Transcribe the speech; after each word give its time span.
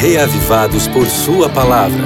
reavivados 0.00 0.86
por 0.86 1.08
Sua 1.08 1.48
palavra. 1.48 2.04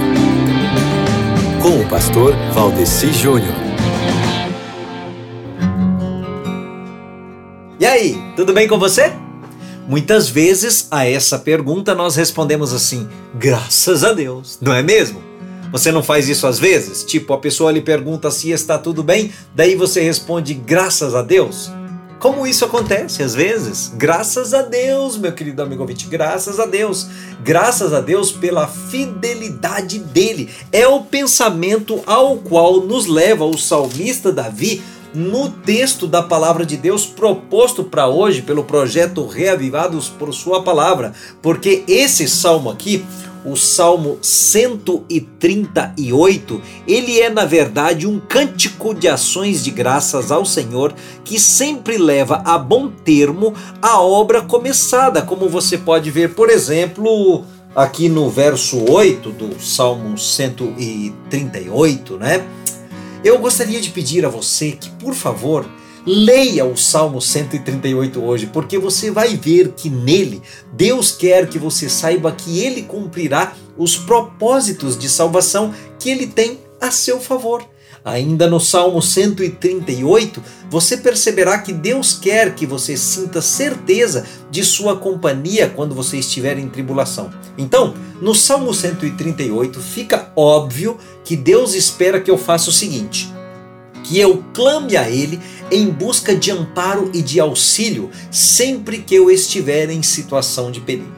Com 1.61 1.81
o 1.81 1.89
pastor 1.91 2.35
Valdeci 2.55 3.13
Júnior. 3.13 3.55
E 7.79 7.85
aí, 7.85 8.19
tudo 8.35 8.55
bem 8.55 8.67
com 8.67 8.79
você? 8.79 9.13
Muitas 9.87 10.27
vezes 10.27 10.89
a 10.91 11.05
essa 11.05 11.39
pergunta 11.39 11.95
nós 11.95 12.17
respondemos 12.17 12.73
assim: 12.73 13.07
graças 13.35 14.05
a 14.05 14.15
Deus, 14.15 14.57
não 14.63 14.73
é 14.73 14.83
mesmo? 14.83 15.23
Você 15.71 15.93
não 15.93 16.03
faz 16.03 16.31
isso 16.31 16.47
às 16.47 16.59
vezes? 16.59 17.05
Tipo, 17.05 17.35
a 17.35 17.39
pessoa 17.39 17.71
lhe 17.71 17.83
pergunta 17.83 18.31
se 18.31 18.51
está 18.51 18.79
tudo 18.79 19.03
bem, 19.03 19.31
daí 19.55 19.77
você 19.77 20.01
responde 20.01 20.55
graças 20.55 21.15
a 21.15 21.21
Deus? 21.21 21.71
Como 22.23 22.47
isso 22.47 22.65
acontece 22.65 23.21
às 23.21 23.35
vezes? 23.35 23.91
Graças 23.97 24.55
a 24.55 24.63
Deus, 24.63 25.19
meu 25.19 25.33
querido 25.33 25.61
amigo 25.61 25.83
ouvinte, 25.83 26.07
graças 26.07 26.61
a 26.61 26.67
Deus. 26.67 27.09
Graças 27.43 27.93
a 27.93 28.01
Deus 28.01 28.31
pela 28.31 28.69
fidelidade 28.69 29.99
dele. 29.99 30.49
É 30.71 30.87
o 30.87 31.01
pensamento 31.01 32.01
ao 32.07 32.37
qual 32.37 32.83
nos 32.83 33.09
leva 33.09 33.45
o 33.45 33.59
salmista 33.59 34.31
Davi 34.31 34.81
no 35.13 35.51
texto 35.51 36.07
da 36.07 36.23
palavra 36.23 36.65
de 36.65 36.77
Deus 36.77 37.05
proposto 37.05 37.83
para 37.83 38.07
hoje 38.07 38.41
pelo 38.41 38.63
projeto 38.63 39.27
Reavivados 39.27 40.09
por 40.09 40.33
Sua 40.33 40.63
Palavra, 40.63 41.13
porque 41.43 41.83
esse 41.89 42.29
salmo 42.29 42.71
aqui 42.71 43.05
o 43.45 43.57
Salmo 43.57 44.19
138, 44.23 46.63
ele 46.87 47.21
é 47.21 47.29
na 47.29 47.45
verdade 47.45 48.07
um 48.07 48.21
cântico 48.21 48.95
de 48.95 49.09
ações 49.09 49.65
de 49.65 49.71
graças 49.71 50.31
ao 50.31 50.45
Senhor 50.45 50.95
que 51.25 51.41
sempre 51.41 51.99
leva 51.99 52.43
a 52.45 52.57
bom 52.59 52.89
termo 52.89 53.55
a 53.81 54.01
obra 54.01 54.43
começada, 54.43 55.23
como 55.23 55.49
você 55.49 55.79
pode 55.79 56.11
ver, 56.11 56.35
por 56.35 56.51
exemplo, 56.51 57.45
aqui 57.75 58.09
no 58.09 58.31
verso 58.31 58.85
8 58.91 59.31
do 59.31 59.61
Salmo 59.61 60.17
138, 60.17 62.17
né? 62.17 62.47
Eu 63.25 63.39
gostaria 63.39 63.81
de 63.81 63.91
pedir 63.91 64.27
a 64.27 64.29
você 64.29 64.73
que, 64.73 64.91
por 64.91 65.15
favor, 65.15 65.65
Leia 66.05 66.65
o 66.65 66.77
Salmo 66.77 67.21
138 67.21 68.21
hoje, 68.21 68.47
porque 68.49 68.77
você 68.77 69.09
vai 69.09 69.37
ver 69.37 69.73
que 69.77 69.89
nele 69.89 70.43
Deus 70.73 71.13
quer 71.13 71.49
que 71.49 71.61
você 71.61 71.89
saiba 71.89 72.33
que 72.33 72.59
ele 72.59 72.83
cumprirá 72.83 73.55
os 73.79 73.97
propósitos 73.97 74.99
de 74.99 75.09
salvação 75.09 75.73
que 76.01 76.11
ele 76.11 76.27
tem 76.27 76.59
a 76.81 76.91
seu 76.91 77.21
favor. 77.21 77.65
Ainda 78.05 78.49
no 78.49 78.59
Salmo 78.59 79.01
138, 79.01 80.43
você 80.69 80.97
perceberá 80.97 81.59
que 81.59 81.73
Deus 81.73 82.13
quer 82.13 82.53
que 82.57 82.67
você 82.67 82.97
sinta 82.97 83.41
certeza 83.41 84.27
de 84.51 84.65
sua 84.65 84.97
companhia 84.97 85.69
quando 85.69 85.95
você 85.95 86.17
estiver 86.17 86.59
em 86.59 86.69
tribulação. 86.69 87.31
Então, 87.57 87.95
no 88.21 88.35
Salmo 88.35 88.75
138 88.75 89.79
fica 89.79 90.33
óbvio 90.35 90.99
que 91.25 91.37
Deus 91.37 91.75
espera 91.75 92.21
que 92.21 92.31
eu 92.31 92.37
faça 92.37 92.71
o 92.71 92.73
seguinte: 92.73 93.33
que 94.03 94.19
eu 94.19 94.45
clame 94.53 94.97
a 94.97 95.09
Ele 95.09 95.41
em 95.71 95.89
busca 95.89 96.35
de 96.35 96.51
amparo 96.51 97.11
e 97.15 97.23
de 97.23 97.41
auxílio 97.41 98.11
sempre 98.31 98.99
que 98.99 99.15
eu 99.15 99.31
estiver 99.31 99.91
em 99.91 100.03
situação 100.03 100.71
de 100.71 100.81
perigo. 100.81 101.13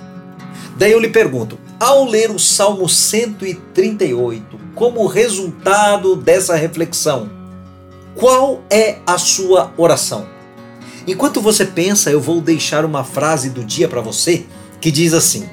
Daí 0.76 0.92
eu 0.92 1.00
lhe 1.00 1.08
pergunto, 1.08 1.58
ao 1.78 2.04
ler 2.04 2.30
o 2.30 2.38
Salmo 2.38 2.88
138, 2.88 4.58
como 4.74 5.06
resultado 5.06 6.16
dessa 6.16 6.56
reflexão, 6.56 7.30
qual 8.14 8.62
é 8.70 8.98
a 9.06 9.18
sua 9.18 9.72
oração? 9.76 10.26
Enquanto 11.06 11.40
você 11.40 11.64
pensa, 11.64 12.10
eu 12.10 12.20
vou 12.20 12.40
deixar 12.40 12.84
uma 12.84 13.04
frase 13.04 13.50
do 13.50 13.64
dia 13.64 13.88
para 13.88 14.00
você 14.00 14.46
que 14.80 14.90
diz 14.90 15.12
assim: 15.12 15.48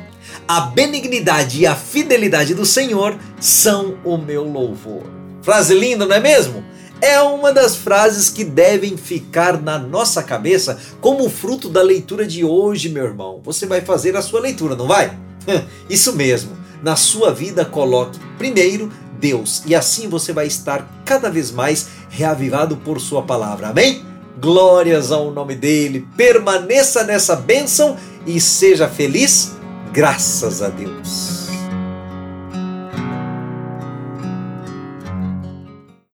A 0.48 0.62
benignidade 0.62 1.62
e 1.62 1.68
a 1.68 1.76
fidelidade 1.76 2.54
do 2.54 2.66
Senhor 2.66 3.18
são 3.40 3.98
o 4.04 4.18
meu 4.18 4.44
louvor. 4.44 5.04
Frase 5.42 5.73
linda, 5.73 6.05
não 6.05 6.16
é 6.16 6.20
mesmo? 6.20 6.64
É 7.02 7.20
uma 7.22 7.52
das 7.52 7.76
frases 7.76 8.30
que 8.30 8.44
devem 8.44 8.95
ficar 8.95 9.60
na 9.62 9.78
nossa 9.78 10.22
cabeça 10.22 10.78
como 11.02 11.30
fruto 11.30 11.67
da 11.67 11.82
leitura 11.82 12.26
de 12.26 12.45
hoje, 12.45 12.89
meu 12.89 13.04
irmão. 13.04 13.42
Você 13.44 13.66
vai 13.66 13.82
fazer 13.82 14.16
a 14.16 14.22
sua 14.22 14.39
leitura, 14.39 14.76
não 14.76 14.88
vai? 14.88 15.17
Isso 15.90 16.14
mesmo. 16.14 16.56
Na 16.84 16.95
sua 16.95 17.34
vida, 17.34 17.66
coloque 17.66 18.20
primeiro 18.38 18.92
Deus 19.20 19.61
e 19.67 19.76
assim 19.76 20.10
você 20.10 20.34
vai 20.34 20.48
estar 20.48 21.04
cada 21.06 21.30
vez 21.30 21.52
mais 21.52 21.88
reavivado 22.10 22.76
por 22.78 23.00
Sua 23.00 23.22
palavra. 23.22 23.70
Amém? 23.70 24.04
Glórias 24.40 25.11
ao 25.11 25.32
nome 25.32 25.56
dele. 25.56 26.08
Permaneça 26.17 27.04
nessa 27.04 27.36
bênção 27.36 27.95
e 28.26 28.42
seja 28.42 28.88
feliz. 28.88 29.54
Graças 29.94 30.61
a 30.61 30.70
Deus. 30.70 31.61